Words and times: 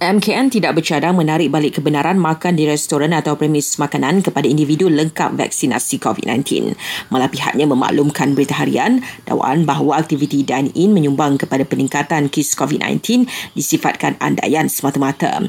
MKN 0.00 0.48
tidak 0.48 0.80
bercadang 0.80 1.12
menarik 1.12 1.52
balik 1.52 1.76
kebenaran 1.76 2.16
makan 2.16 2.56
di 2.56 2.64
restoran 2.64 3.12
atau 3.12 3.36
premis 3.36 3.76
makanan 3.76 4.24
kepada 4.24 4.48
individu 4.48 4.88
lengkap 4.88 5.36
vaksinasi 5.36 6.00
COVID-19. 6.00 6.72
Malah 7.12 7.28
pihaknya 7.28 7.68
memaklumkan 7.68 8.32
berita 8.32 8.56
harian 8.56 9.04
dakwaan 9.28 9.68
bahawa 9.68 10.00
aktiviti 10.00 10.40
dine-in 10.40 10.96
menyumbang 10.96 11.36
kepada 11.36 11.68
peningkatan 11.68 12.32
kes 12.32 12.56
COVID-19 12.56 13.28
disifatkan 13.52 14.16
andaian 14.24 14.72
semata-mata. 14.72 15.44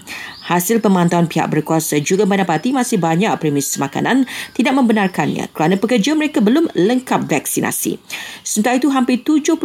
Hasil 0.52 0.84
pemantauan 0.84 1.32
pihak 1.32 1.48
berkuasa 1.48 2.04
juga 2.04 2.28
mendapati 2.28 2.76
masih 2.76 3.00
banyak 3.00 3.32
premis 3.40 3.72
makanan 3.80 4.28
tidak 4.52 4.76
membenarkannya 4.76 5.48
kerana 5.56 5.80
pekerja 5.80 6.12
mereka 6.12 6.44
belum 6.44 6.68
lengkap 6.76 7.32
vaksinasi. 7.32 7.96
Sementara 8.44 8.76
itu, 8.76 8.92
hampir 8.92 9.24
74% 9.24 9.64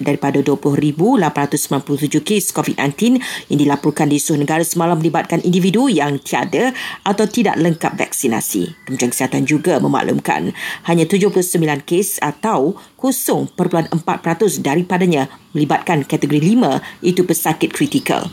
daripada 0.00 0.40
20,897 0.40 2.24
kes 2.24 2.56
COVID-19 2.56 3.20
yang 3.52 3.58
dilaporkan 3.60 4.08
di 4.08 4.16
seluruh 4.16 4.48
negara 4.48 4.64
semalam 4.64 4.96
melibatkan 4.96 5.44
individu 5.44 5.92
yang 5.92 6.16
tiada 6.16 6.72
atau 7.04 7.28
tidak 7.28 7.60
lengkap 7.60 7.92
vaksinasi. 8.00 8.88
Kementerian 8.88 9.12
Kesihatan 9.12 9.44
juga 9.44 9.84
memaklumkan 9.84 10.56
hanya 10.88 11.04
79 11.04 11.44
kes 11.84 12.24
atau 12.24 12.72
0.4% 12.96 13.92
daripadanya 14.64 15.28
melibatkan 15.52 16.08
kategori 16.08 16.40
5 16.40 17.04
itu 17.04 17.20
pesakit 17.28 17.68
kritikal. 17.68 18.32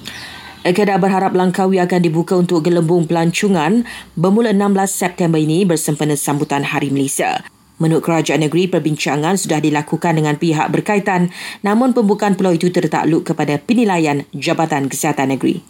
Kedah 0.61 1.01
berharap 1.01 1.33
Langkawi 1.33 1.81
akan 1.81 2.05
dibuka 2.05 2.37
untuk 2.37 2.61
gelembung 2.61 3.09
pelancongan 3.09 3.81
bermula 4.13 4.53
16 4.53 4.93
September 4.93 5.41
ini 5.41 5.65
bersempena 5.65 6.13
sambutan 6.13 6.61
Hari 6.61 6.93
Malaysia. 6.93 7.41
Menurut 7.81 8.05
kerajaan 8.05 8.45
negeri, 8.45 8.69
perbincangan 8.69 9.41
sudah 9.41 9.57
dilakukan 9.57 10.21
dengan 10.21 10.37
pihak 10.37 10.69
berkaitan 10.69 11.33
namun 11.65 11.97
pembukaan 11.97 12.37
pulau 12.37 12.53
itu 12.53 12.69
tertakluk 12.69 13.25
kepada 13.25 13.57
penilaian 13.57 14.21
Jabatan 14.37 14.85
Kesihatan 14.85 15.33
Negeri. 15.33 15.65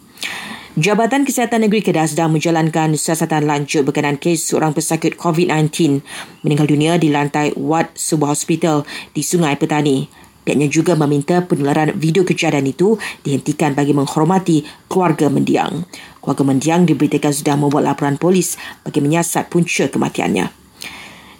Jabatan 0.76 1.24
Kesihatan 1.24 1.64
Negeri 1.64 1.80
Kedah 1.80 2.04
sedang 2.04 2.36
menjalankan 2.36 2.92
siasatan 2.92 3.48
lanjut 3.48 3.88
berkenaan 3.88 4.20
kes 4.20 4.52
seorang 4.52 4.76
pesakit 4.76 5.16
COVID-19 5.16 6.04
meninggal 6.44 6.68
dunia 6.68 7.00
di 7.00 7.08
lantai 7.08 7.56
wad 7.56 7.88
sebuah 7.96 8.36
hospital 8.36 8.84
di 9.16 9.24
Sungai 9.24 9.56
Petani. 9.56 10.31
Pihaknya 10.42 10.66
juga 10.66 10.98
meminta 10.98 11.42
penularan 11.46 11.94
video 11.94 12.26
kejadian 12.26 12.66
itu 12.66 12.98
dihentikan 13.22 13.78
bagi 13.78 13.94
menghormati 13.94 14.66
keluarga 14.90 15.30
mendiang. 15.30 15.86
Keluarga 16.18 16.44
mendiang 16.46 16.82
diberitakan 16.86 17.30
sudah 17.30 17.54
membuat 17.54 17.94
laporan 17.94 18.18
polis 18.18 18.58
bagi 18.82 18.98
menyiasat 18.98 19.46
punca 19.50 19.86
kematiannya 19.86 20.62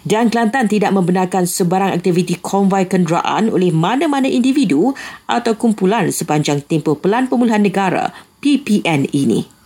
dan 0.03 0.27
Kelantan 0.27 0.67
tidak 0.67 0.91
membenarkan 0.91 1.47
sebarang 1.47 1.95
aktiviti 1.95 2.35
konvoi 2.39 2.87
kenderaan 2.87 3.47
oleh 3.47 3.71
mana-mana 3.71 4.27
individu 4.27 4.91
atau 5.27 5.55
kumpulan 5.55 6.11
sepanjang 6.11 6.59
tempoh 6.67 6.99
Pelan 6.99 7.31
Pemulihan 7.31 7.63
Negara 7.63 8.11
PPN 8.43 9.07
ini. 9.15 9.62